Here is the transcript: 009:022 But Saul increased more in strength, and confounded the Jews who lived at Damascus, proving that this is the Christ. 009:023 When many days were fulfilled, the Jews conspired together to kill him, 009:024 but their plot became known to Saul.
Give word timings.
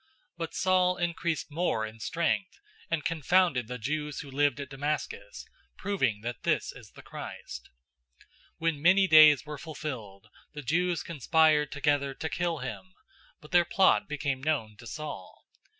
009:022 0.01 0.07
But 0.37 0.53
Saul 0.55 0.97
increased 0.97 1.51
more 1.51 1.85
in 1.85 1.99
strength, 1.99 2.57
and 2.89 3.05
confounded 3.05 3.67
the 3.67 3.77
Jews 3.77 4.21
who 4.21 4.31
lived 4.31 4.59
at 4.59 4.71
Damascus, 4.71 5.45
proving 5.77 6.21
that 6.21 6.41
this 6.41 6.71
is 6.71 6.93
the 6.93 7.03
Christ. 7.03 7.69
009:023 8.53 8.55
When 8.57 8.81
many 8.81 9.07
days 9.07 9.45
were 9.45 9.59
fulfilled, 9.59 10.31
the 10.53 10.63
Jews 10.63 11.03
conspired 11.03 11.71
together 11.71 12.15
to 12.15 12.29
kill 12.29 12.57
him, 12.57 12.85
009:024 13.41 13.41
but 13.41 13.51
their 13.51 13.65
plot 13.65 14.07
became 14.09 14.41
known 14.41 14.75
to 14.77 14.87
Saul. 14.87 15.45